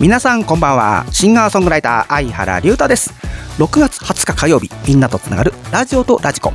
[0.00, 1.04] 皆さんこんばんは。
[1.10, 3.12] シンガーソングライター相原龍太です。
[3.58, 6.52] 6月20日火曜日みんなとつながるラジオとラジコ。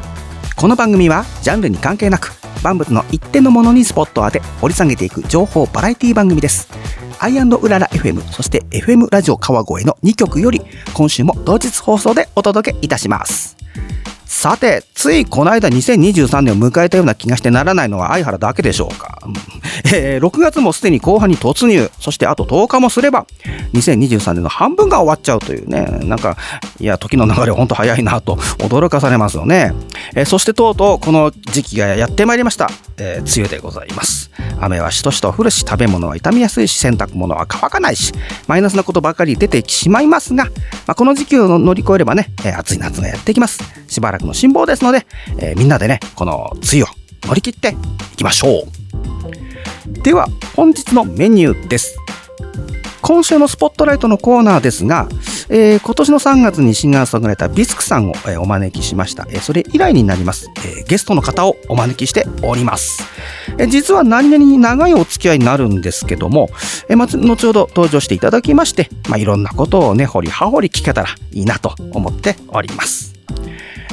[0.55, 2.31] この番組はジャンルに関係なく
[2.63, 6.69] 万物の一点のものにスポットを当て掘り下げていく情報バラエティ番組です。
[7.19, 10.61] アイウララ FM そして FM ラジオ川越の2曲より
[10.93, 13.57] 今週も同日放送でお届けいたします。
[14.33, 19.19] さて、ついこの間2023年を迎えたような気がしてならないのは相原だけでしょうか。
[19.93, 23.27] えー、6月もすでに後半に突入、そしてあと10日もすれば、
[23.73, 26.35] 2023年の半分が終わっちゃうというね、なんか、
[26.79, 29.71] いや、時の流れほんと早いなと驚かされますよね。
[30.15, 32.69] えー、そしてとうとうこの時期がやってまいりました。
[32.97, 34.31] えー、梅雨でございます。
[34.59, 38.13] 雨はしとしと降るし、食べ物は傷みやすいし、洗濯物は乾かないし、
[38.47, 40.49] マイナスなことばかり出てしまいますが、ま
[40.87, 43.59] あ、この時期を乗り越えればね、えー、暑い夏がやってきます。
[43.87, 45.05] しばらくの辛抱ですので、
[45.37, 46.87] えー、みんなでね、この梅雨を
[47.23, 47.75] 乗り切って
[48.13, 50.01] いきましょう。
[50.03, 51.97] では、本日のメニューです。
[53.03, 55.09] 今週のスポットライトのコーナーですが、
[55.49, 63.03] えー、今年の3月にシンガーソングライタービスクさんを、えー、お招きしました、えー、それ以来になります、えゲストの方をお招きしております、
[63.57, 66.49] え実は何々に長いお付き合いになるんですけども、
[66.87, 73.12] えま後ほど登場していただきまして、まあ、いろんなことをね掘り葉掘り聞けたらいいなと思っております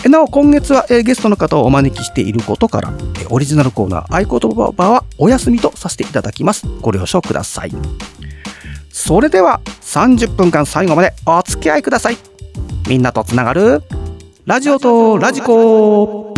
[0.08, 6.66] なお今月はえゲストの方をお招きしていることからえオリジナルコーナー合言葉はお休みとさせていただきます。
[6.80, 7.72] ご了承ください。
[8.90, 12.16] それでは30分間最後までお付き合いください。
[12.88, 13.82] みんなとつながる
[14.46, 16.34] ラジオとラジコ。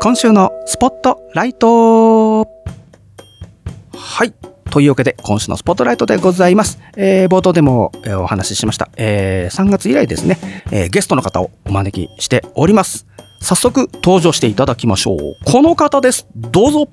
[0.00, 4.32] 今週のスポットライトはい
[4.70, 6.78] というわけで今週のスポットライトでございます。
[6.96, 10.38] えー、冒頭でも、えー、お話ししました、えー、3月以来ですね、
[10.70, 13.06] えー、ゲストの方をお招きしております。
[13.40, 15.18] 早速登場していただきましょう。
[15.44, 16.28] この方です。
[16.36, 16.88] どうぞ。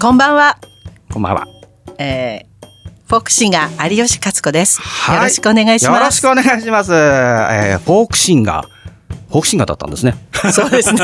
[0.00, 0.58] こんばんは。
[1.12, 1.46] こんばんは。
[1.98, 2.52] えー
[3.08, 5.16] フォークシンガー有吉勝子です、はい。
[5.16, 5.98] よろしくお願いします。
[5.98, 6.94] よろしくお願いします。
[6.94, 8.71] えー、フォークシンガー
[9.32, 10.14] フォークシンガーだったんですね。
[10.52, 11.00] そうですね。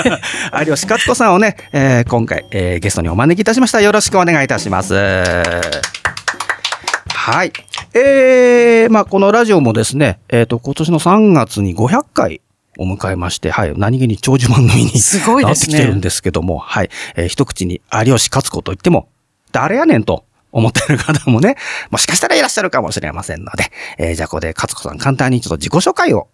[0.67, 3.81] 有吉勝子さんをね、えー、今回、えー、ゲストにお招きいたしました。
[3.81, 4.93] よろしくお願いいたします。
[4.95, 5.63] は
[7.45, 7.53] い。
[7.95, 12.43] えー、まあ、このラジオもですね、えっ、ー、と、今年の3月に500回
[12.77, 14.89] を迎えまして、はい、何気に長寿番組にな
[15.53, 19.09] ってきてるんですけども、はい、えー、一口に有吉勝子と言っても、
[19.53, 21.57] 誰やねんと思ってる方もね、
[21.91, 26.29] もしかしたらいらっしゃるかもしれませんので、えー、じゃあここで勝子さん簡単にちょっと自己紹介を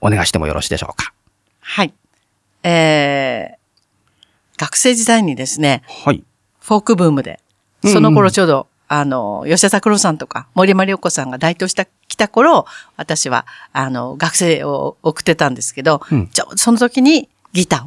[0.00, 1.12] お願いしてもよろしいでしょうか。
[1.64, 1.94] はい。
[2.62, 6.22] えー、学生時代にですね、はい。
[6.60, 7.40] フォークブームで、
[7.82, 12.66] その頃ちょうど、うんうん、あの、吉田拓郎さんとか、森間良子さんが大統した、来た頃、
[12.96, 17.86] 私は、あの、学生を送ってたんですけど、うん、ちょその時にギタ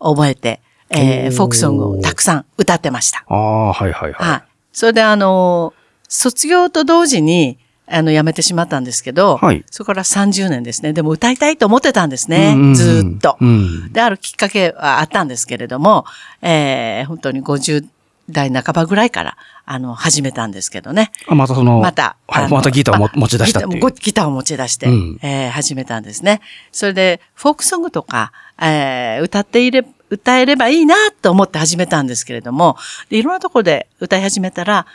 [0.00, 3.24] を覚えて、えー、フォークソングをたくさん歌ってました。
[3.28, 4.28] ああ、はいはいはい。
[4.30, 4.42] はい。
[4.72, 5.74] それであの、
[6.08, 7.58] 卒業と同時に、
[7.90, 10.92] あの、辞めてしまったんですけど、はい、そこから30年ですね。
[10.92, 12.54] でも歌いたいと思ってたんですね。
[12.54, 16.04] うんうん、ずっと、うん、で、あるきっかけはあったんですけれども、
[16.42, 17.86] えー、本当に50
[18.30, 21.10] 代半ばぐらいから、あの、始めたんですけどね。
[21.26, 23.92] あ、またその、また、はい、またギターを持ち出したっていう。
[23.92, 26.40] ギターを持ち出して、うん、えー、始めたんですね。
[26.72, 32.76] それで、フォークソングとか、えー、歌っていれ、歌えればいいなと思って始めたんですけれども、
[33.10, 34.86] いろんなところで歌い始めたら、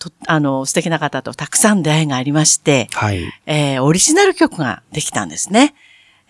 [0.00, 3.30] と、あの、素敵な方とたくさん出会いがありまして、はい。
[3.46, 5.74] えー、オリジナル曲ができたんですね。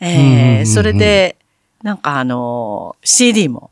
[0.00, 1.36] えー、それで、
[1.82, 3.70] なんかあの、CD も、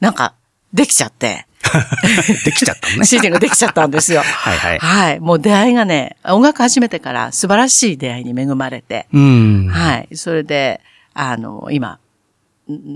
[0.00, 0.34] なんか、
[0.72, 1.46] できちゃって。
[2.44, 3.06] できちゃったのね。
[3.06, 4.20] CD ができちゃったんですよ。
[4.24, 4.78] はいはい。
[4.78, 5.20] はい。
[5.20, 9.06] もう出会いがね、音楽始めてから素晴らしい出会いに恵まれて。
[9.12, 9.68] うん。
[9.68, 10.16] はい。
[10.16, 10.80] それで、
[11.14, 11.98] あの、今、ん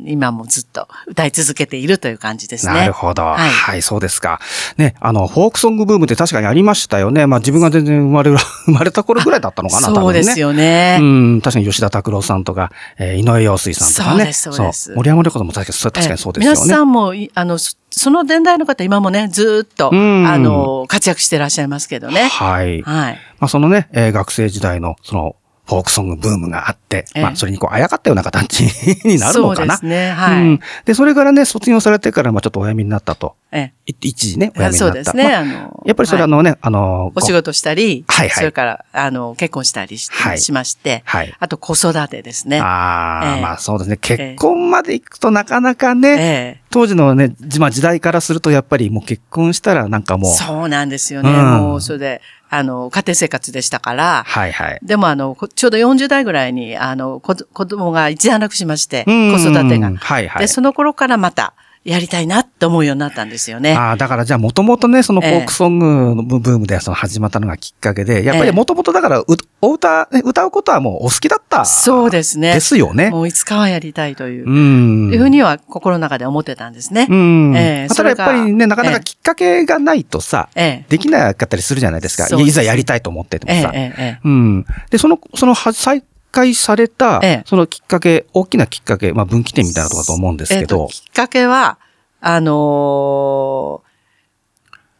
[0.06, 2.74] 今もずっと歌い続けているという感じですね。
[2.74, 3.22] なるほど。
[3.22, 4.40] は、はいいそうですか。
[4.76, 7.26] ね、あの、フォークソングブームって確かにありましたよね。
[7.26, 10.46] まあ自分が全然生まれる、 生まれた頃ぐらいだったのかな、そうですよ。
[10.48, 10.98] よね。
[11.00, 14.16] うん、確かに吉田拓郎さんとか、えー井上陽水さんとかね。
[14.16, 16.60] そうですそうです森山良子さんも確かにそう確かにそうですよね。
[16.60, 22.28] 皆さんもい、あの、そその年代の方、今もね、ずーっと、うんあの、活躍してらっしゃいますけどね。
[22.28, 22.82] はい。
[22.82, 23.18] はい。
[23.38, 28.60] まあそのね、えー学生時代のそのフォークソングブームがあって、ええまあそれにこうあやかったような形
[29.04, 29.76] になるのかな。
[29.76, 30.60] そうですねはいうん。
[30.84, 33.34] で、それからね、卒業されてからまあちょっとお辞めになったと。
[33.56, 34.78] えい一時ね、お辞めになった。
[34.78, 35.24] そうですね。
[35.24, 42.60] まああの、やっぱりそれはあはいのね、あの、お仕事したり、はいはいそれから、あの、結婚したりし,、はいしまして、はいあと子育てですね。
[42.60, 43.96] ああ、ええまあそうですね。
[43.96, 51.30] 結婚まで行くとなかなかね、ええ当時のね、じまあ時代からするとやっぱりもう結婚したらなんかもう、そうなんですよね。
[51.30, 52.20] うんもう、それで、
[52.50, 54.78] あの、家庭生活でしたから、はいはい。
[54.82, 59.92] でもあの、こちょうど40代ぐらいに、あの、子子供が一段落しまして、うん子育てが。
[59.96, 61.54] はいはいで、その頃からまた、
[61.86, 63.72] やりたいなって思うようになったんですよね。
[63.74, 65.86] ああ、だからじゃあもともとね、そのフええォークソング
[66.16, 69.26] のブームでその始まったのがきっかけで、やっぱええりもともとだからう、
[69.62, 71.64] お歌、ね歌うことはもうお好きだった。
[71.64, 72.54] そうですね。
[72.54, 73.10] ですよね。
[73.10, 75.12] もういつかはやりたいという、うん。
[75.12, 77.06] いうふうには心の中で思ってたんですね。
[77.08, 77.56] うん。
[77.56, 80.84] ええまあただやっぱりね、なかなかきっかけがないとさ、ええ。
[80.88, 82.26] できなかったりするじゃないですか。
[82.36, 84.20] いざやりたいと思っててええもさ。、ええ、ええ。
[84.24, 84.66] うん。
[84.90, 86.02] で、その、その、は再
[86.36, 90.60] 開されたええ、そのきっかけ、大きなきっかけ、まあ分岐点みたいなところだと思うんですけど。
[90.60, 91.78] えっと、きっかけは、
[92.20, 93.86] あのー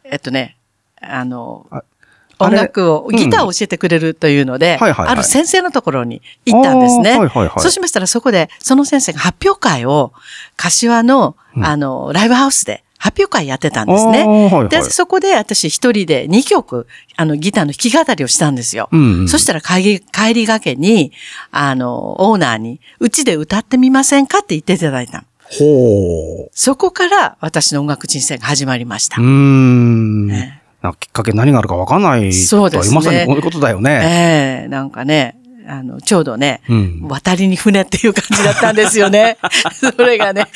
[0.09, 0.57] えっとね、
[1.01, 1.83] あのあ
[2.39, 3.15] あ音れ楽を、うん。
[3.15, 7.11] ギターを教えてくれるというので、ある先生のところに行ったんですね。
[7.11, 7.59] はいはいはい。
[7.59, 10.13] そうしましたらそこで、その先生が発表会を、
[10.55, 11.65] 柏の、うん。
[11.65, 14.25] あの、ライブハウスで発表会やってたんですね。
[14.25, 18.89] はいはいで、そこで私一人で2曲、あの、ギターの弾き語りをしたんですよ。
[18.91, 21.11] うんうんそしたら帰り、帰りがけに、
[21.51, 24.39] あの、オーナーに、うちで歌ってみませんか？
[24.39, 25.23] って言っていただいたの。
[25.49, 26.49] ほう。
[26.53, 29.21] そこから私の音楽人生が始まりました。
[29.21, 30.31] うーん。
[30.31, 34.01] えなんかきっかけ何があるかわかんないそうですねまさにこういうことだよね。
[34.03, 35.36] ええなんかね、
[35.67, 37.07] あの、ちょうどね、うん。
[37.07, 39.37] 渡りに船っていう感じだったんですよね。
[39.73, 40.47] それがね。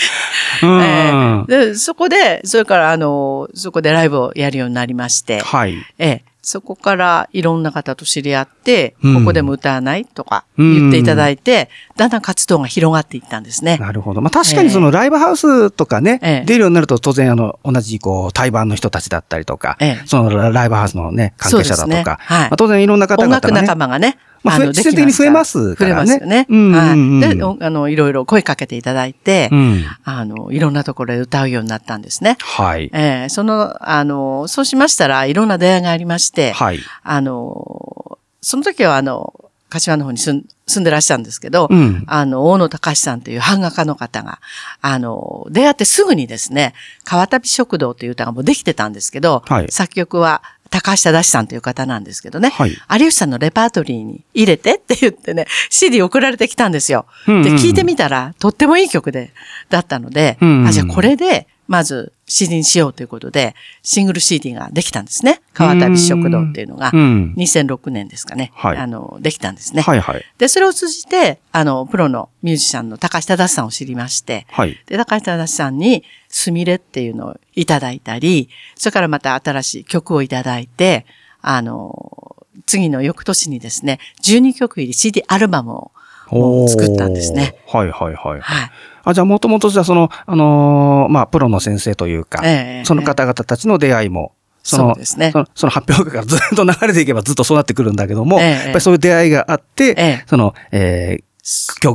[0.64, 5.76] うんええで、そこで、それからあの、そこでライブをやるようになりまして、はい。
[5.98, 13.78] ええ、そこからいろんな方と知り合って、うんここでも歌わないとか言っていただいて、だんだん活動が広がっていったんですね。
[13.78, 14.22] なるほど。
[14.22, 26.46] まあ確かにそのライブハウスとかね、ええ出るようになると当然あの、同じこう、対バンの人たちだったりとか、ええそのライブハウスのね、関係者だとそうですねか、はいまあ当然いろんな方音々が、ね、楽仲間がね、まあ増えでき必然的に増えますからね増えますよね。
[26.50, 27.38] うんうんうんはい。
[27.38, 29.84] で、おあの、いろいろ声かけていただいて、うん。
[30.04, 32.38] あの、いろんなところで歌うようになったんですね。
[32.40, 32.90] はい。
[32.94, 36.80] ええその、あの、そうしましたらいろんな出会いがありまして、はい。
[37.04, 39.34] あの、その時はあの、
[39.70, 42.04] 柏の方に住ん住んでらっしゃるんですけど、うん。
[42.08, 44.40] あの、大野隆さんという版画家の方が、
[44.82, 46.74] あの、出会ってすぐにですね、
[47.04, 50.42] 川旅食堂という歌がもうできてたんですけど、はい作曲は
[50.72, 52.72] 高橋正さんという方なんですけどね、はい。
[52.72, 57.06] 有吉さんのレパートリーに入れてって言ってね、CD 送られてきたんですよ。
[57.28, 59.34] うんうんで、聴いてみたら、とってもいい曲で、
[59.70, 60.68] だったので、うんうん。
[60.68, 65.42] あ、じゃあこれで、まず CD にしようということで、シングル CD ができたんですね。
[65.54, 68.54] 川旅食堂っていうのが、うん2006年ですかね。
[68.56, 69.82] はいあの、できたんですね。
[69.82, 70.26] はいはい。
[70.38, 74.80] で、それを通じて、あの、プロのミュージシャンの高橋忠さんを知りまして、はい。
[74.86, 81.06] で、高橋忠さんに、すみれっていうのをいただいたり、それからまた新しい曲をいただいて、
[81.42, 85.92] あの、次の翌年にですね、12曲入り CD アルバムを
[86.32, 87.56] もう作ったんですね。
[87.68, 88.40] はいはいはい。
[88.42, 88.72] はい。
[89.04, 94.34] あ、じゃあもともとじゃあその、あのーまあ、プロの先生というか、ええその方々たちの出会いも、
[94.64, 101.31] そのそうですねそのその発表会からずっと流れていけばずっとそうなってくるんだけども、ええやっぱりそういう出会いがあって、ええその、えー曲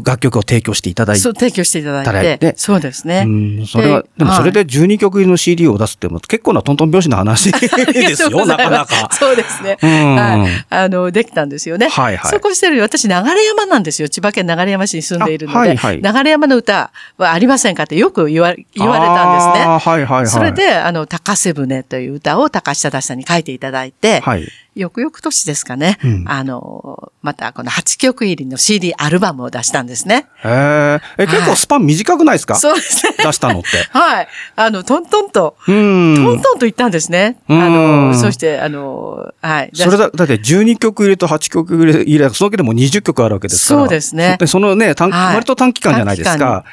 [0.05, 3.25] 楽曲を提供していただいて、そう、提供していただいて、そうですね。
[3.27, 3.31] う
[3.63, 9.09] ん、それは、ででもそれで12曲入りの CD を出すっても結構なトントン拍子な話ですよ、 ないかなか。
[9.13, 9.79] そうですね。
[9.81, 10.67] うんはい。
[10.69, 11.89] あの、できたんですよね。
[11.89, 14.09] はいはいそうこうしてる私、流山なんですよ。
[14.09, 19.67] 千葉県流山市に住んでいるので、あはいはい流山の歌はありませんかってよく言わ言われたんですね。
[19.67, 20.27] はいはいはい。
[20.27, 24.49] それ、で、あの、高瀬船という歌を高橋忠さんに書いていただいて、はい。
[24.77, 30.27] 翌々年ですかね、うんあの、またこの8曲入りの CD アルバムを出したんですね。
[30.45, 32.57] へーえ、結構スパン短くないですか？
[32.57, 33.15] そうですね。
[33.19, 33.69] 出したのって。
[33.91, 34.29] はい。
[34.55, 36.15] あの、トントンと、うん。
[36.17, 37.39] トントンと言ったんですね。
[37.49, 39.71] うんあの、そして、あの、はい。
[39.75, 43.81] それだ、だって12曲入れと8曲入れ、入れ、そのだけでも20曲あるわけですから。
[43.81, 46.65] そうですねそそのね、割と短期間じゃないです短か。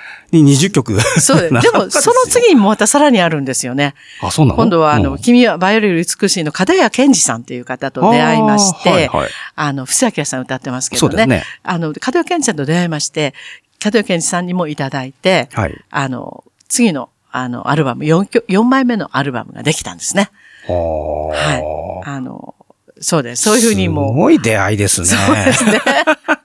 [0.42, 1.00] に20曲。
[1.20, 1.54] そう です。
[1.54, 3.94] でも、その次にもまたさらにあるんですよね。
[4.22, 4.56] あ、そうなの？
[4.58, 9.10] 今度は、あの、うん君はバイオリン美しいの門谷健二さんという方と出会いまして、
[9.56, 11.12] あの、布施明さん歌ってますけどね。
[11.12, 13.34] そうですねあの、門谷健二さんと出会いまして、
[13.82, 15.76] 加藤健二さんにもいただいて、はい。
[15.92, 20.30] あの、次の、あの、アルバム、4曲、4枚目のアルバムができたんですね。
[20.68, 22.10] ははい。
[22.10, 22.56] あの、
[23.02, 23.44] そうです。
[23.44, 25.08] そういうふうにもすごい出会いですね。
[25.28, 25.82] そうですね。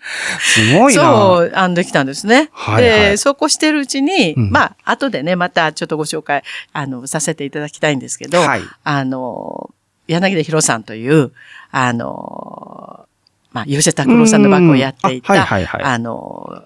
[0.40, 1.02] すごいな。
[1.02, 2.50] そう、あの、できたんですね。
[2.52, 2.82] はいはい。
[2.82, 4.50] で、そうこうしてるうちに、うん。
[4.50, 8.62] まあ、後でね、またちょっとご紹介、あの、させていただきたいんですけど、はい。
[8.84, 9.70] あの、
[10.06, 11.32] 柳田博さんという、
[11.70, 13.06] あの、
[13.52, 15.82] まあ、吉田拓郎さんのバッグをやっていた、あはいはいはい。
[15.82, 16.64] あの、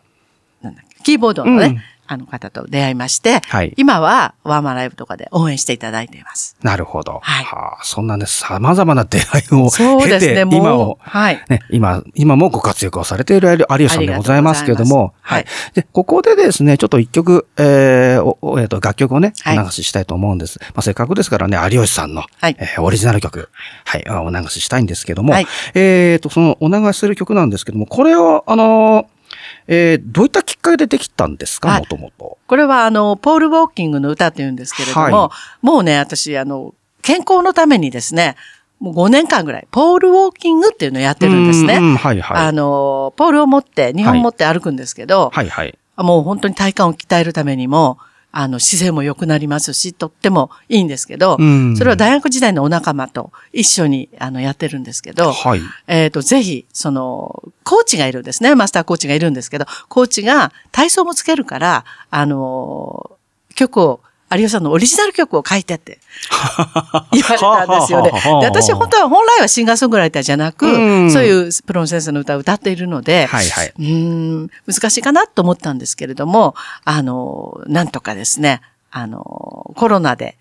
[0.63, 1.83] なんだっけキーボードのね、うん
[2.13, 6.57] あの方と出会いまして、はい今はワーマンライブとかで応援していただいています。
[6.63, 7.21] なるほど。
[7.23, 10.55] はいはあ、そんなね、様々な出会いを そうですね、経て、もう。
[10.57, 11.43] 今を、はい。
[11.49, 20.59] ね、今、今もご活躍をされている有吉さんでございますけれども、ありがとうございで、ここでですね、ちょっと一曲、えーえっ、と、楽曲をね、おはい流ししたいと思うんです。
[20.61, 23.49] まあ、せっかくですからね、有吉さんの、はいえーオリジナル曲、
[23.85, 29.22] はい、あお流ししたいんですけども、はいえっ、と、そのお流しする曲なんですけども、これを、あのー
[29.67, 32.39] えーどういったきっかけでできたんですか、はいもともと？
[32.47, 35.31] これはあの、ポール・ウォーキングの歌って言うんですけれども、は
[35.63, 38.37] もうね、私、あの、健康のためにですね、
[38.79, 41.75] もう5年間ぐらい、ポール・ウォーキングっていうのをやってるんですね。
[41.75, 42.47] はいはい。
[42.49, 45.79] あの、ポールを持って、日本持って歩くんですけど、はいはい。
[45.97, 47.99] もう本当に体幹を鍛えるためにも、
[48.33, 55.61] あの、姿勢も良くなりますし、とってもいいんですけど、うんそれは大学時代のお仲間と一緒に、あの、やってるんですけど、はい。
[55.87, 58.55] えっ、と、ぜひ、その、コーチがいるんですね。
[58.55, 63.23] マスターコーチがいるんですけど、コーチが体操もつけるから、あのー
[63.53, 64.01] 曲を、
[64.37, 65.99] 有吉さんのオリジナル曲を書いてって
[67.13, 68.11] 言われたんですよね。
[68.11, 73.73] で私本当は、本来はシンガーソングライターじゃなく、うんそういうプロの先生の歌を歌っているので、はいはい。
[73.79, 78.61] うーん、難しいかなと思ったんですけれども、あの、なんとかですね、
[78.91, 80.37] あの、コロナで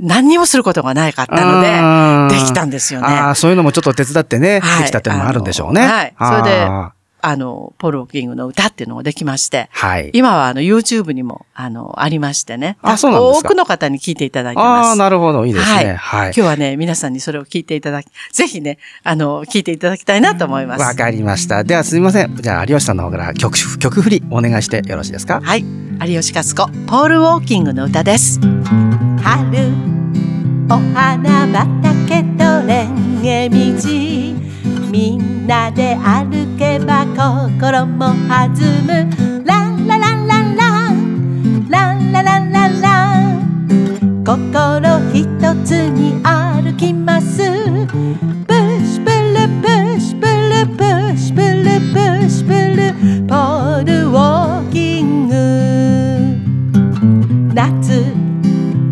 [0.00, 3.06] 何にもすることがないかったので、できたんですよね。
[3.06, 5.82] ああ、そういうのもちょっと手伝ってね、はいできたっていうのもあるんでしょうね。
[5.82, 6.66] はいそれで
[7.22, 10.10] ああの、ポール・ウォーキングの歌っていうのができまして、ーはい。
[10.12, 12.76] 今はあの YouTube にもあの、ありましてね。
[12.82, 14.88] あそうなんですか多くの方に聞いていただいてます。
[14.88, 15.46] ああ、なるほど。
[15.46, 15.94] いいですね。
[15.94, 16.26] はい。
[16.26, 20.82] 今日はね、皆さんにそれを聞いていただき、ぜひね、あの、聞いていただきたいなと思います。
[20.82, 21.64] わかりました。
[21.64, 22.36] ではすみません。
[22.36, 25.40] じゃあ、有吉さんの方から曲、曲振りお願いしてよろしいですか？
[25.42, 25.64] はい。
[26.06, 28.40] 有吉勝子、ポール・ウォーキングの歌です。
[28.40, 29.72] 春、
[30.68, 34.29] お花畑とレンゲ道。
[34.90, 38.50] みんなで歩けば心も弾
[38.84, 39.44] む。
[39.44, 41.68] ランラランランラン。
[41.68, 44.24] ランラランランラン。
[44.24, 45.24] 心一
[45.64, 47.36] つに歩きます。
[47.38, 52.92] プッシュプルプッシュプルプッシュプルプッシュプル
[53.28, 55.34] ポールウォーキング
[57.54, 58.12] 夏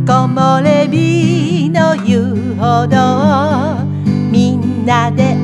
[0.06, 3.84] 木漏れ日の遊歩道
[4.30, 5.38] みんなで歩けば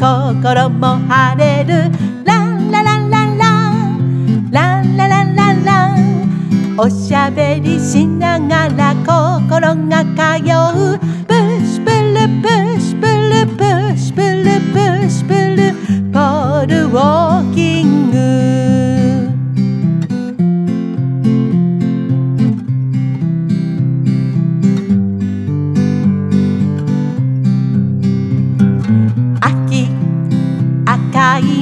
[0.00, 1.90] 心も晴れる。
[2.24, 4.48] ランラランランラン。
[4.50, 5.94] ランラランランラ。
[5.94, 10.40] ンおしゃべりしながら心が通
[10.94, 10.98] う。
[11.26, 15.74] プッシュプルプッシュプルプッシュプルプッシュプル。
[16.10, 18.09] ポールウォーキング。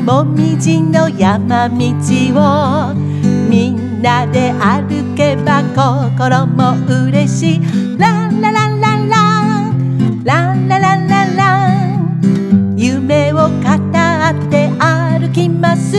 [0.09, 7.61] もみじの山道をみんなで歩けば心も嬉しい。
[7.99, 12.75] ランラランランランランラランランラン。
[12.79, 13.51] 夢を語っ
[14.49, 15.93] て歩きます。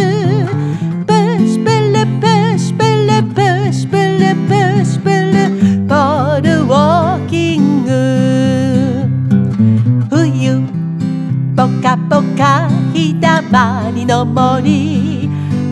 [1.06, 7.90] プッシュプルプッシュプルプッシュプルプッシュプルポールウォーキング。
[10.10, 10.64] 冬
[11.56, 12.89] ぽかぽか
[13.52, 15.28] まりの森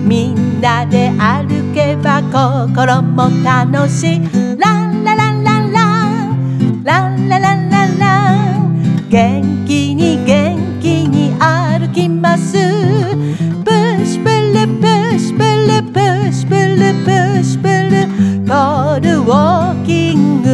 [0.08, 4.22] みんなで歩けば心も楽しい。
[4.58, 6.84] ランラランランラン。
[6.84, 9.10] ランラランランラン。
[9.10, 12.54] 元気に元気に歩きます。
[12.54, 17.62] プッシュプルプッシュプルプッシュプルプッシュ。
[17.62, 18.08] プル
[18.48, 20.48] ポールウォーキング。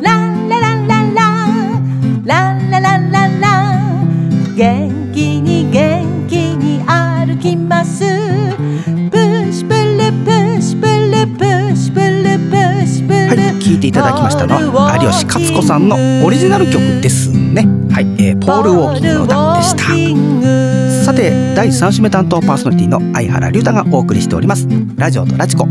[0.00, 2.22] ランラランランラン。
[2.24, 4.54] ランラランランラン。
[4.56, 8.06] 元気に元気に歩きますプ
[9.18, 17.66] push pull push pull push pull push pull はい、聴いていただきましたのは有吉かつこさんのオリジナル曲ですね。
[17.90, 21.04] はい、えー、ポールウォーキングの歌でした。
[21.04, 24.68] さて、第3週目担当パーソナリティの相原龍太がお送りしております。
[24.96, 25.66] ラジオとラジコ。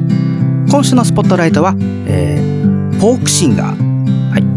[0.70, 1.76] 今週のスポットライトは、
[2.08, 3.91] えー、フォークシンガー、はい、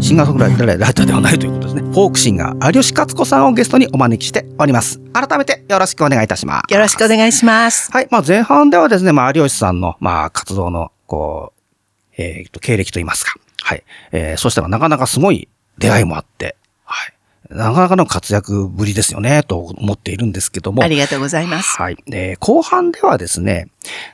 [0.05, 1.81] シンガーソングライターではないということですね。
[1.81, 4.99] フォークシンガー、有吉かつこさんをゲストにお招きしております。
[5.13, 6.71] 改めてよろしくお願いいたします。
[6.71, 7.91] よろしくお願いします。
[7.91, 8.07] はい。
[8.11, 13.33] まあ前半ではですね、まあ有吉さんの、まあ活動の、こう、えーと、経歴といいますか。
[13.63, 13.83] はい。
[14.11, 17.13] えー、そしたらなかなかすごい出会いもあって、はい。
[17.49, 20.83] なかなかの活躍ぶりですよね、と思っているんですけども。
[20.83, 21.81] ありがとうございます。
[21.81, 21.97] はい。
[22.05, 23.69] で、後半ではですね、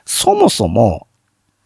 [0.06, 1.06] そもそも、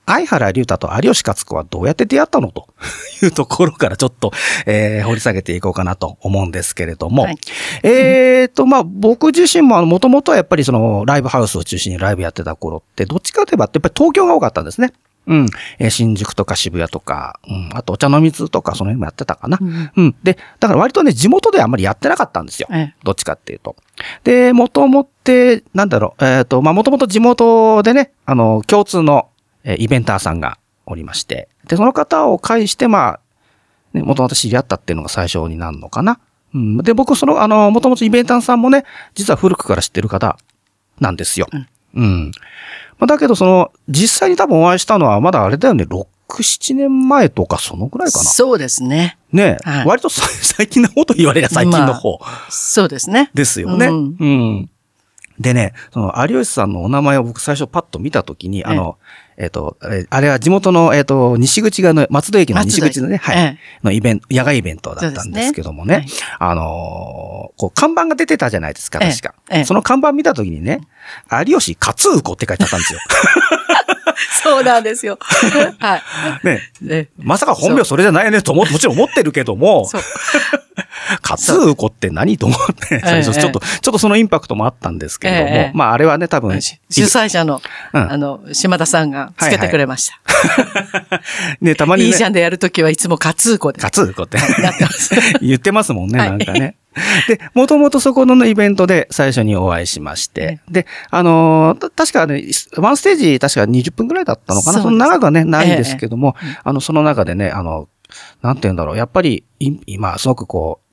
[0.06, 2.68] 相原龍太と有吉勝子はどうやって出会ったのと
[3.22, 4.32] いうところからちょっと、
[4.66, 7.38] えー掘り下げていこうかなと思うんですけれども、はい
[7.82, 14.92] えーと、まあ、僕自身ももともとはやっぱりそのライブハウスを中心にライブやってた頃って、どっちかといえばやっぱり東京が多かったんですね。
[15.26, 15.46] うん。
[15.78, 17.70] えー新宿とか渋谷とか、うん。
[17.74, 19.58] あとお茶の水とかその辺もやってたかな。
[19.60, 20.14] うんうん。
[20.22, 22.68] で、だから割とね、地元ではあんまりやってなかったんですよ。
[22.70, 23.76] ええどっちかっていうと。
[24.24, 29.28] で、もともって、なんだろう、えっ、と、まあ、もともと地元でね、あの、共通の、
[29.66, 33.20] えーイベンターさんがおりまして、で、その方を介して、まあ、
[33.92, 36.18] ね、もともと知り合ったっていうのが最初になるのかな。
[36.54, 36.76] うん。
[36.78, 40.38] で、僕、その、あの、もともとイベンターさんもね、実は古くから知ってる方
[41.00, 41.46] なんですよ。
[41.52, 42.32] うんうん。
[42.98, 48.24] まあ、だけど、その、実際に多分お会いしたのは、まだあれだよね、6、7年前とか、そのぐらいかな。
[48.24, 49.18] そうですね。
[49.32, 52.20] ね、はい割とさ 最近のこと言われりゃ最近の方。
[52.48, 53.30] そうですね。
[53.34, 53.86] ですよね。
[53.86, 54.70] ううんん。
[55.38, 58.98] でね、その、有吉さんのお名前を僕最初パッと見たときに、あの、
[59.36, 59.76] えっ、と、
[60.08, 66.06] あれは地元の、えっ、と、西口側の、松戸駅の西口のね、はい、のイベント、野外イベントだったんですけどもね、
[66.38, 67.26] あのー
[67.56, 69.34] こう、看板が出てたじゃないですか、確か。
[69.64, 70.80] その看板見たときにね、
[71.30, 73.00] 有吉勝子って書いてあったんですよ。
[74.42, 75.18] そうなんですよ。
[75.78, 76.02] はい。
[76.46, 76.60] ね。
[76.80, 80.02] ねまさか本名それじゃないよねと思もちろん思ってるけども、そう。
[81.22, 83.42] 勝子って何と思って、最初ええ。
[83.42, 87.60] ちょっと、ちょっとそのインパクトもあったんですけれども、ええまああれはね、多分、主催者の、
[87.92, 88.12] うん。
[88.12, 90.20] あの、島田さんがつけてくれました。
[91.60, 93.80] ね、たまにね、いいじゃんでやるときはいつもカツーコで。
[93.82, 94.38] 勝子って。
[94.38, 94.86] なって。
[95.40, 96.30] 言ってますもんね、はい。
[96.30, 96.76] なんかね。
[97.28, 102.42] で、もともとそこのイベントで最初にお会いしまして、で、あのーた確かね、
[102.76, 106.58] ワンステージ確か20分くらいだったのかな、その長くはね、ないんですけども、ええ。
[106.64, 107.88] あの、その中でね、あの、
[108.42, 110.85] なんて言うんだろう、やっぱり、い今、すごくこう、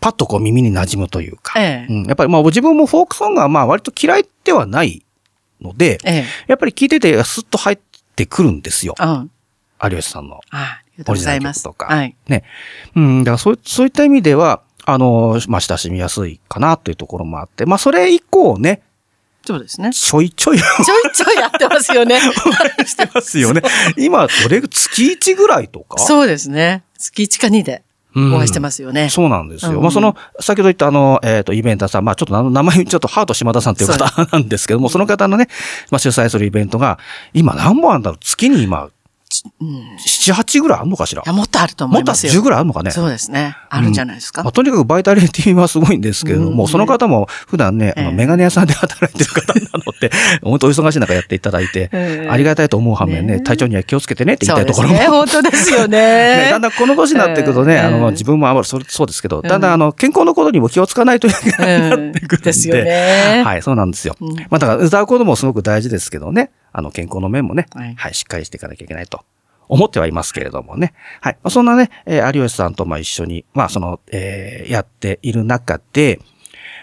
[0.00, 5.04] パッとこう耳に馴染むというか、ええうん、やっぱりまあ自分もフォークソングはまあ割と嫌いではない
[5.60, 6.24] ので、ええ。
[6.48, 7.78] やっぱり聞いててスッと入っ
[8.14, 8.94] てくるんですよ。
[8.98, 9.30] うん。
[9.82, 11.62] 有吉さんのあありがとうございます。
[11.62, 12.16] とかはい。
[12.28, 12.44] ね。
[12.94, 18.82] うん、だからそうそういった意味では、あの、まあ、親しみやすいかなというところもあって、まあ、それ以降ね、
[19.44, 19.90] そうですね。
[19.92, 22.18] ちょいちょいちょいちょいやってますよね。
[22.84, 23.62] してますよね。
[23.96, 25.98] 今、どれ、月1ぐらいとか？
[26.02, 26.82] そうですね。
[26.98, 27.85] 月1か2でうん
[28.16, 29.10] お会いしてますよね。
[29.10, 29.72] そうなんですよ。
[29.72, 35.48] うんまあ、その、先ほど言ったあの、えっ、と、イベンターさん、まあ、ちょっと名前、ちょっとハート島田さんという方なんですけども、その方のね、
[35.90, 36.98] まあ、主催するイベントが、
[37.34, 38.18] 今何本あるんだろう？
[38.20, 38.88] 月に今、
[39.60, 39.68] うん。
[39.68, 41.22] い7、8ぐらいあるのかしら？
[41.26, 42.42] や、もっとあると思もっと10いますよ。
[42.42, 42.90] ぐらいあるのかね？
[42.90, 43.56] そうですね。
[43.70, 44.42] あるんじゃないですか。
[44.42, 50.10] まあ、とにかくバイタリティはすごいんですけれども、うんその方も普段ね、あの、ええメガネ屋さんで働いてる方なので、
[50.42, 54.56] 本当お忙しい中やっていただいて、ええありがたいと思う反面ね、ね体調には気をつけてねって言い。
[54.56, 54.96] たいところも。
[54.96, 55.98] 本当ですよね
[56.46, 56.48] ね。
[56.50, 62.46] だんだんこの年になってくるとね、ええあの、自分もあまりそそうですけど、だんだんあの、健康のことにも気をつかないといけなくなってくるんで。
[62.46, 63.42] ですよね。
[63.44, 64.16] はい、そうなんですよ。
[64.20, 69.24] うんまあだから歌うこともすごく大事ですけどね、あの、健康の面もね、ははいい、しっかりしていかなきゃいけないと
[69.66, 70.92] 思ってはいますけれどもね。
[71.22, 71.38] はい。
[71.42, 76.20] まあ、そんなね、えー有吉さんとまあ一緒に、まあその、えーやっている中で、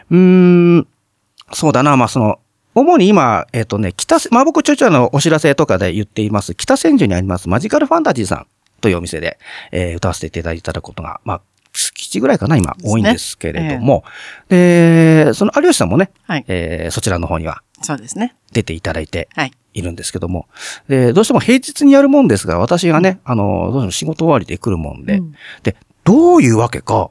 [0.10, 0.88] うーん、
[1.52, 2.40] そうだな、まあその、
[2.74, 8.48] 主に今、えっ、とね、北せ、まあ僕ちょいちょいあの、お知らせとかで言っています、北千住にありますマジカルファンタジーさん
[8.82, 9.38] というお店で、
[9.72, 14.04] えー歌わせていただいたことが、まあ、月1ぐらいかな、今、多いんですけれども、
[14.50, 16.46] で、その有吉さんもね、はい。
[16.48, 18.36] えーそちらの方にはそうですね。
[18.54, 19.52] 出ていただいてはい。
[19.74, 20.48] いるんですけども、
[20.88, 25.34] で、どうしても平日にやるもんですが、私がね、あの、どうしても仕事終わりで来るもんで、うん。
[25.64, 27.10] で、どういうわけか、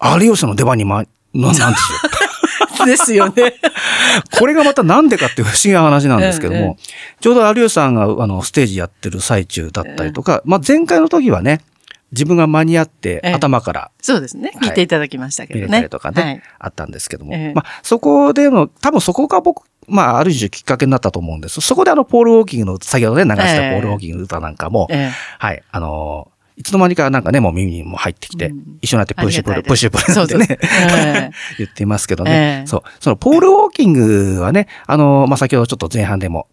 [0.00, 1.98] 有吉さんの出番にま、ななんですよ。
[2.86, 3.54] ですよね。
[4.38, 11.60] これがまたなんでかっていう不思議な話なんですけども、ええちょうど有吉さんがあのステージやってる最中だったりとか、まあ前回の時はね、
[12.12, 13.32] 自分が間に合ってええ。
[13.32, 14.52] 頭からそうですね。
[14.62, 15.72] 聞いていただきましたけ見どね。
[15.72, 16.42] れたりとかね、はい。
[16.58, 17.52] あったんですけども、ええ。
[17.54, 21.60] まあそこでの、多分そこが僕、まあある種きっかけになったと思うんです。
[21.60, 32.82] そこであのポール・ウォーキングの、先ほどね流したポール・ウォーキングの歌なんかも、ええはい、あのーいつの間にかなんかね、もう耳にも入ってきて、うん一緒になってプッシュプル、プッシュプルなんてね、 ええ言っていますけどね、ええそう。
[32.98, 36.46] そのポール・ウォーキングはね、あのーまあ、先ほどちょっと前半でも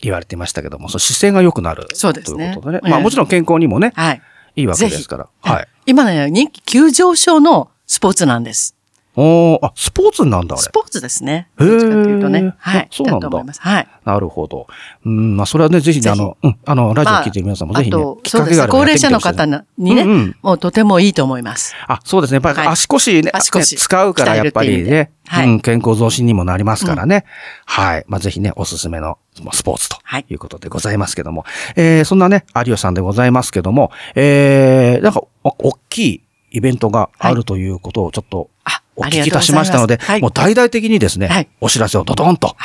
[0.00, 1.88] 言われてましたけども、その姿勢が良くなる。
[1.92, 2.80] そうですねということでね。
[2.84, 4.22] ええまあもちろん健康にもね、はい。
[4.56, 5.28] いいわけですから。
[5.42, 5.68] はい。
[5.86, 8.73] 今ね、人気急上昇のスポーツなんです。
[9.16, 10.70] おーあ、スポーツなんだ、あれス。
[10.70, 11.48] ポーツですね。
[11.60, 12.54] へーどっちいうとね。
[12.58, 12.88] はい。
[12.90, 13.60] そうなんだと思います。
[13.60, 13.88] はい。
[14.04, 14.66] なるほど。
[15.04, 18.66] うん、まあ、それはね、ぜひね、あの、うん、あの、ラジオ聞いてる皆さんもぜひね、あと、きっそうですね。
[18.66, 19.46] かけがあればやって高齢者の方
[19.78, 21.74] にね、うんうんもうとてもいいと思います。
[21.86, 22.36] あ、そうですね。
[22.36, 27.24] やっぱりはい足腰ね、足腰ね使うからやっぱりねで、はいうん、健康増進にもなりますからね。
[27.64, 28.04] はい。
[28.08, 31.44] まあ、ぜひね、おすすめのまあスポーツとはいいうことでございますけども。
[31.76, 42.56] えー、そんなね、有吉さんでございますけども、えー、なんか、お大きいイベントがあるということをちょっとあ、お聞きいうたしましたので、はいもう大々的にですね、はいお知らせをドドンと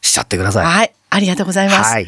[0.00, 0.66] しちゃってください。
[0.66, 0.92] はい。
[1.10, 1.92] ありがとうございます。
[1.92, 2.06] はい。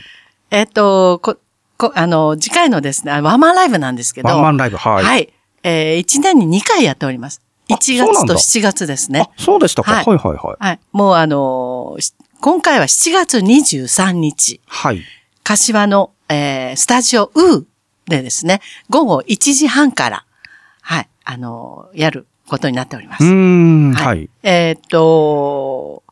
[0.50, 1.36] えっと、こ、
[1.76, 4.28] こ、あの、次回のですね、あワンマンライブなんですけど。
[4.28, 5.04] ワンマンライブ、はい。
[5.04, 5.32] はい。
[5.62, 7.40] えー、1年に2回やっております。
[7.70, 9.90] あ1そうなんだ月と7月ですねあ。、そうでしたか。
[9.92, 10.56] ははいいはいはい。
[10.58, 10.80] はい。
[10.92, 15.02] もうあのーし今回は7月23日、はい。
[15.42, 17.64] 柏の、えー、スタジオウー
[18.06, 18.60] でですね、
[18.90, 20.26] 午後1時半から、
[20.82, 23.24] はい、あのーやることになっております。
[23.24, 24.30] はい。
[24.42, 26.02] えーっと、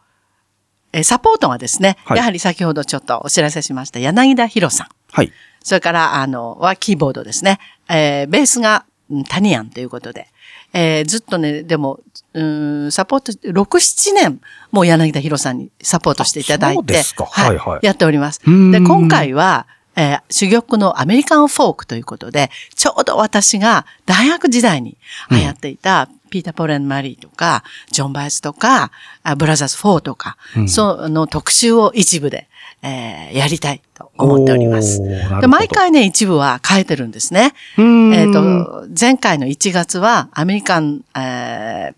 [0.92, 4.86] えーサポートがですね、はいやはり先ほどちょっとお知らせしました柳田博さん。
[5.12, 5.32] はい。
[5.62, 7.58] それから、あの、はキーボードですね。
[7.88, 10.28] えーベースが、うんタニアンということで。
[10.74, 12.00] えーずっとね、でも、
[12.34, 16.78] うーん、サポート、6、7年、もう柳田博さんにサポートしていただいて。
[16.78, 18.40] あそうですかはいはいやっております。
[18.40, 24.96] で、今回は、えー珠玉のアメリカンフォークということで、ちょうど私が大学時代に
[25.30, 28.90] 流行っていた、ピーター・ポーレン・マリーとか、ジョン・バイスとか、
[29.22, 30.36] あブラザーズ4とか、
[30.68, 32.48] その特集を一部で、
[32.82, 35.02] えーやりたいと思っております。
[35.40, 37.52] で毎回ね、一部は変えてるんですね。
[37.76, 41.94] うーんえっ、と、前回の1月は、アメリカン、えー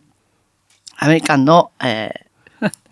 [0.96, 2.26] アメリカンの、え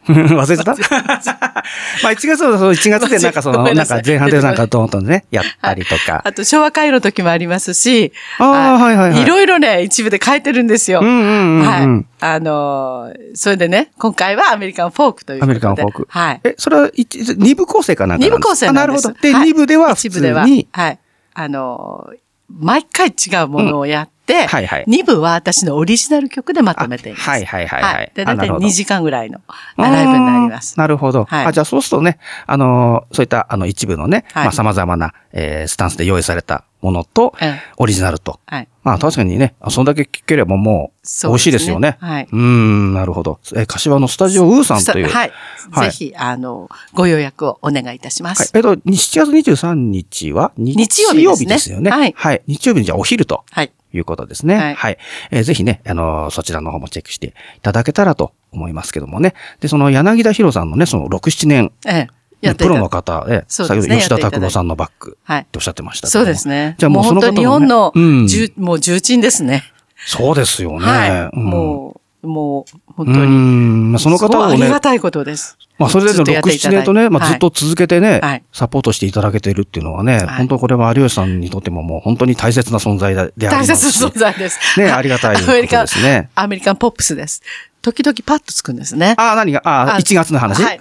[0.08, 0.82] 忘れちゃった？
[2.02, 6.22] まあ1月の1月でなんかその、なんか前半でなんかドーンとね、やったりとーか。
[6.24, 9.22] あと昭和会の時もありますし、ああ、はいはいはい。
[9.22, 11.00] いろいろね、一部で変えてるんですよ。
[11.00, 12.06] うんうんうんうんはい。
[12.20, 15.52] あのーそれでね、今回はアメリカンフォークということで。
[15.52, 16.06] アメリカンフォーク。
[16.10, 16.40] はい。
[16.44, 19.06] え、それは一二部構成かなんか二部構成なんです。
[19.06, 19.20] あなるほど。
[19.20, 20.98] で、はい二部では普一部では通に、はい。
[21.34, 22.16] あのー
[22.60, 24.12] 毎回違うものをやって、
[24.46, 27.28] はいはい二部は私のオリジナル曲でまとめています。
[27.28, 29.40] あはいはいはいはいで、あなるほど大体2時間ぐらいの
[29.76, 30.78] ライブになります。
[30.78, 31.24] なるほど。
[31.24, 38.38] はいあ、じゃあそうするとね、あのーそういったあの一部のね、はいまあ様々な、えースタンスで用意されたものと、ええオリジナルと。
[38.46, 38.68] はい。
[38.82, 40.92] まあ確かにね、そんだけ聞ければも
[41.24, 41.96] う、美味しいですよね。
[42.00, 42.28] はい。
[42.30, 43.38] うーん、なるほど。
[43.54, 45.06] え、柏のスタジオウーさんという。
[45.08, 45.32] はい。
[45.70, 48.40] はいぜひ、あの、ご予約をお願いいたします。。
[48.40, 51.90] はいえっと、7月23日は日日曜日ですねですよね。
[51.90, 52.42] はいはい。
[52.48, 53.72] 日曜日にじゃあお昼とはい。
[53.94, 54.56] いうことですね。
[54.56, 54.74] は。
[54.74, 54.96] はいい
[55.30, 59.34] えーぜひね、あのーそちらの方もチェックしていただけたらと思いますけどもね。
[59.60, 62.08] で、その柳田博さんのね、その6、7年、ええ。
[62.42, 66.76] ねプロの方、え、そうですね先ほど吉田拓郎さんのバックはいっておっしゃってましたけどもそうですね。
[66.78, 69.64] じゃあもうその方本当日本の、うん重もう重鎮ですね。
[70.06, 70.86] そうですよね。
[70.86, 71.36] はい。
[71.36, 73.26] うんもう、もう、本う当に。
[73.26, 75.58] ん、まあその方をねありが、たいことです。
[75.78, 83.98] まあそれでのずっとやっ6、7ていただいて年とね、まあはいずっと続けてね、はいサポートしていただけてるっていうのはね、はい本当これは有吉さんにとってももう本当に大切な存在であり大ますし。
[83.98, 84.80] 切な存在です。
[84.80, 87.42] ねはいありがたいことですねアメリカンポップスです。
[87.82, 89.16] 時々パッとつくんですね。
[89.18, 89.60] ああ、何が？
[89.64, 90.74] ああ、あ1月の話、はい。
[90.74, 90.80] 違う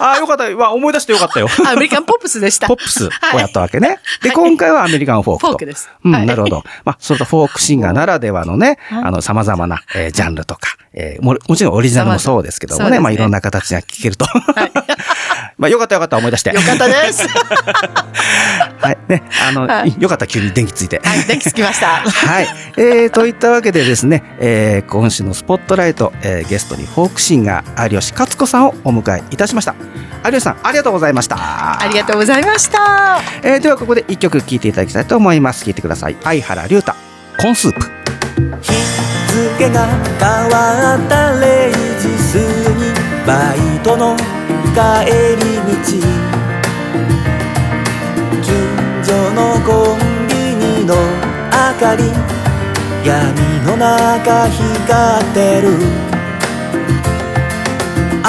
[0.00, 0.44] ああ、よかった。
[0.56, 1.48] わ思い出してよかったよ。
[1.68, 2.66] アメリカンポップスでした。
[2.66, 3.98] ポップスをやったわけね。
[4.22, 5.46] で、はい今回はアメリカンフォークと。
[5.48, 6.64] フォークですうん、はいなるほど。
[6.84, 14.26] まあ、それとフォークシンガーならではのね、はいあの、様々な、えージャンルとか、えーももちろんオリジナルもそうですけどもね、そうですねまあ、いろんな形が聞けると。
[15.60, 16.54] まあ、よかったよかった、思い出して。
[16.54, 17.28] よかったです。
[18.80, 18.98] はい。
[19.08, 21.02] ね、あの、はいよかった、急に電気ついて。
[21.04, 21.86] はい、電気つきました。
[21.86, 22.48] はい。
[22.78, 29.74] えー、といったわけでですね、えー、今週のスポットライト、えー、ゲストにフォークシンガー、有吉勝子さんをお迎えいたしました。
[30.24, 31.36] 有吉さん、ありがとうございました。
[31.36, 33.20] ありがとうございました。
[33.42, 35.66] えー、ではここで一曲聴いていただきたいと思います。
[35.66, 36.16] 聴いてください。
[36.22, 36.94] 相原龍太、
[37.38, 37.80] コーンスープ。
[38.62, 38.72] 日
[39.30, 39.86] 付が
[40.18, 41.70] 変わった0
[42.00, 44.39] 時過ぎバイトの
[44.72, 45.72] 帰り道
[48.40, 48.48] 近
[49.04, 52.00] 所のコンビニの明かり
[53.04, 53.10] 闇
[53.66, 54.60] の中光
[55.26, 55.66] ってる。
[58.22, 58.26] あ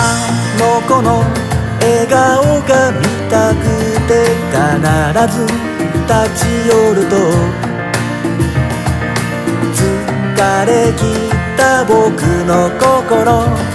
[0.58, 1.24] の子の
[1.80, 2.98] 笑顔が見
[3.30, 3.62] たく
[4.08, 4.10] て
[4.50, 4.58] 必
[5.38, 5.46] ず
[6.08, 6.12] 立
[6.44, 7.16] ち寄ると
[9.74, 9.80] 疲
[10.66, 12.00] れ切った僕
[12.46, 13.71] の心。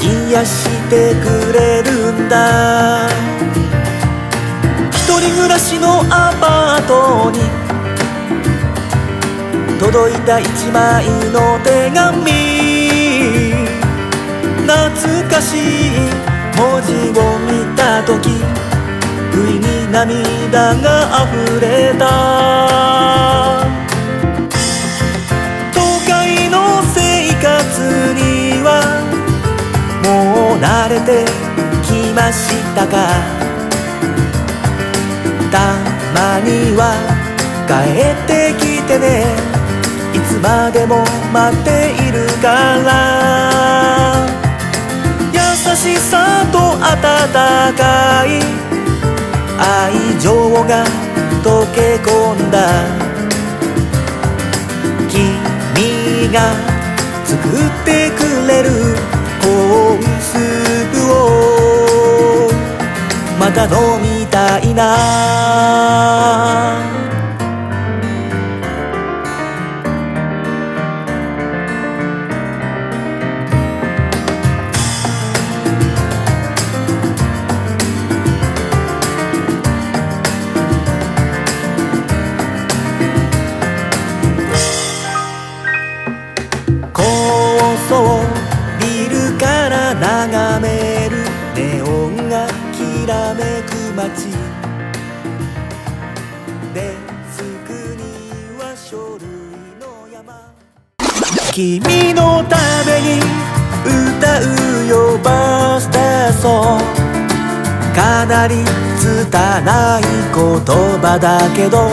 [0.00, 3.08] 癒してくれるんだ。
[4.92, 7.38] 一人暮らしのアパートに
[9.78, 12.32] 届いた一枚の手紙。
[14.66, 15.58] 懐かしい
[16.56, 18.30] 文字を見た時
[19.32, 22.97] 不意に涙が溢れた。
[30.86, 31.24] れて
[31.82, 32.92] きましたか？
[35.50, 35.58] た
[36.14, 36.94] まには
[37.66, 39.24] 帰ってきてね。
[40.14, 42.46] いつまでも待っているか
[42.84, 44.26] ら。
[45.32, 45.38] 優
[45.74, 46.78] しさと温
[47.76, 48.28] かい。
[49.58, 50.84] 愛情が
[51.42, 52.56] 溶け込んだ。
[55.08, 56.36] 君が
[57.24, 58.70] 作ってくれる
[59.42, 60.28] コース
[63.58, 65.98] たのみたいな。
[93.98, 94.28] 街
[96.72, 96.94] デ
[97.32, 99.26] スクには書類
[99.80, 100.54] の山。
[101.52, 102.56] 君のた
[102.86, 103.18] めに
[103.82, 106.78] 歌うよバースデーソン。
[106.78, 108.54] グかなり
[109.00, 110.46] 拙い言
[111.00, 111.90] 葉だけど。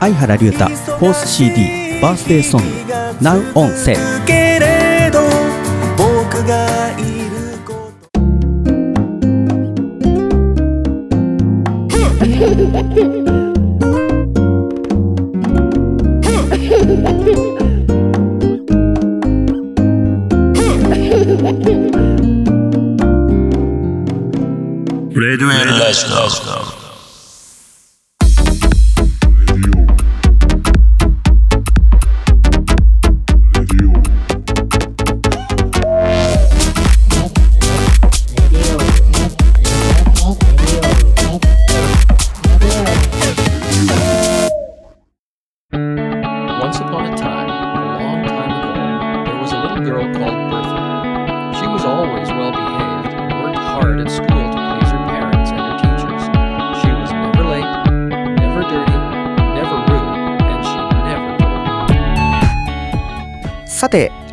[0.00, 2.60] 相原龍太フォース CD バースデーソン。
[2.60, 2.66] グ
[3.22, 3.96] Now on Sale
[12.38, 12.44] レ
[25.36, 25.64] デュエ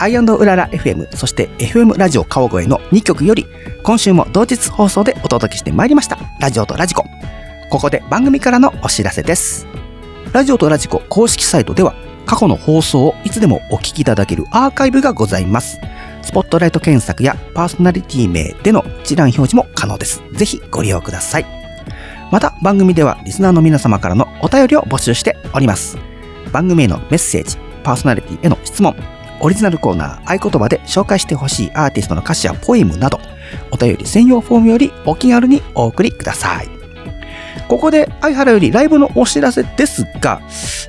[0.06, 3.48] さて、アイウララ FM、そして FM ラジオ川越の2曲より、
[3.84, 6.18] 今週も同日放送でお届けしてまいりました。
[6.40, 7.04] ラジオとラジコ。
[7.72, 9.66] ここで番組からのお知らせです。
[10.32, 15.80] ラジオとラジコ公式サイトでは、過去の放送をいつでもお聞きいただけるアーカイブがございます。
[16.22, 20.22] スポットライト検索やパーソナリティ名での一覧表示も可能です。
[20.34, 21.46] ぜひご利用ください。
[22.32, 25.98] また番組ではリスナーの皆様からのお便りを募集しております。
[26.52, 28.96] 番組へのメッセージ、パーソナリティへの質問、
[29.40, 33.20] オリジナルコーナー、合言葉で紹介してほしいアーティストの歌詞やポエムなど、
[33.72, 36.75] お便り専用フォームよりお気軽にお送りください。
[37.68, 40.42] ここで、相原よりライブのお知らせですが、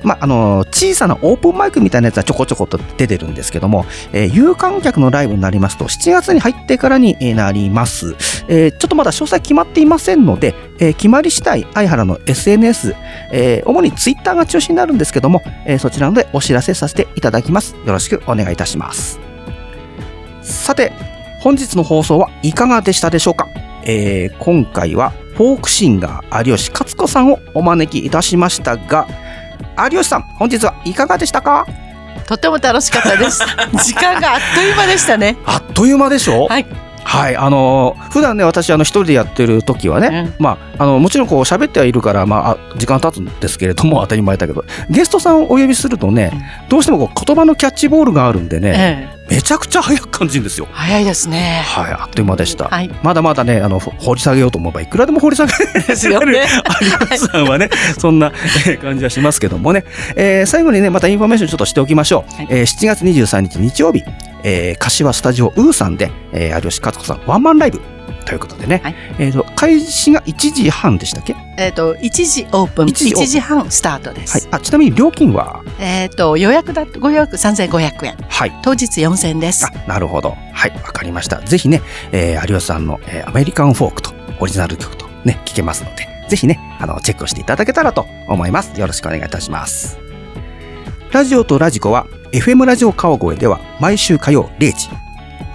[0.03, 8.15] まあ、の、小さなオープンマイクみたいなやつはちょこちょこと出てるんですけども、えー有観客のライブになりますと、7月に入ってからになります。
[8.47, 12.95] えーちょっとまだ詳細決まっていませんので、えー決まり次第、相原の SNS、
[13.31, 17.75] えー主にツイッターが中心になるんですけども、えそちらのでお知らせさせていただきます。
[17.85, 19.19] よろしくお願いいたします。
[20.41, 20.93] さて、
[21.39, 23.47] 本日の放送はいかがでしたでしょうか、
[23.85, 29.07] え今回はフォークシンガー有吉勝子さんをお招きいたしましたが、
[29.77, 31.65] 有吉さん、本日はいかがでしたか？
[32.27, 33.43] とても楽しかったです。
[33.85, 35.37] 時間があっという間でしたね。
[35.45, 36.47] あっという間でしょ？
[36.47, 36.65] はい。
[37.07, 50.67] はい、あのー普段ね、私、あの、一人でやってる時はね、まあ、あの、もちろんこう、喋ってはいるから、まああ、時間経つんですけれども、 当たり前だけど、ゲストさんをお呼びするとね、どうしてもこう、言葉のキャッチボールがあるんでね、ええめちゃくちゃ早く感じるんですよ。
[50.71, 51.61] 早いですね。
[51.65, 52.69] はい、あっという間でした。
[52.69, 52.89] はい。
[53.03, 56.45] まだまだね、あの、ほ掘り下げようと思えば、いくらでも掘り下げですよね
[57.31, 58.31] さんはね、そんな
[58.67, 59.83] えー感じはしますけどもね。
[60.15, 62.35] えー最後にね、またインフォメーションちょっとしておきましょう。
[62.35, 64.01] はいえー7月23日日曜日、
[64.49, 67.81] えー柏スタジオウーさんで、えー有吉勝子さんワンマンライブ
[68.25, 68.81] ということでね。
[68.83, 71.35] はいえっ、と、開始が1時半でしたっけ？
[71.57, 74.47] えっ、と、1時オープン、1時オープン1時半スタートです。
[74.47, 74.59] はい。
[74.59, 75.61] あ、ちなみに料金は？
[75.79, 78.17] えっ、と、予約だと、ご予約3500円。
[78.29, 78.53] はい。
[78.63, 80.35] 当日4000円ですあ。、なるほど。
[80.53, 81.37] はい、わかりました。
[81.41, 81.81] ぜひね、
[82.11, 88.77] えー有吉さんの、えーアメリカンフォークとオリジナル曲とね、聴けますので、ぜひね、あの、チェックをしていただけたらと思います。
[88.79, 89.97] よろしくお願いいたします。
[91.13, 94.89] ラジオとラジコは、FM ラジオ川越では毎週火曜0時、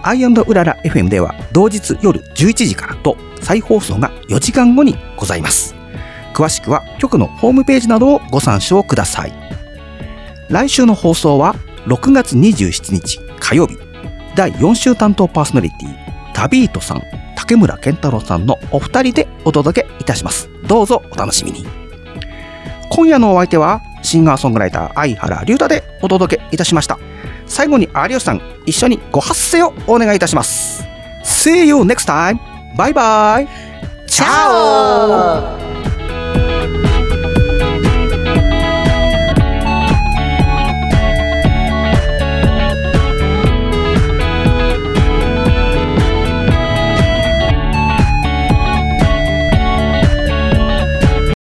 [0.02, 5.74] アイうらら FM では同日夜11時からと再放送が4時間後にございます。
[6.32, 9.32] 詳しくは局のホームページなどをご参照ください。
[10.48, 11.54] 来週の放送は
[11.86, 13.76] 6月27日火曜日、
[14.34, 17.02] 第4週担当パーソナリティ、タビートさん、
[17.36, 20.48] 竹村健太郎さんのお二人でお届けいたします。
[20.66, 21.66] どうぞお楽しみに。
[22.90, 26.98] 今夜のお相手は、シンガーソングライター相原龍太でお届けいたしました。
[27.46, 30.84] 最後に有吉さん、一緒にご発声をお願いいたします。
[31.24, 32.38] See you next time!
[32.76, 33.48] バイバイ
[34.06, 35.71] チャオ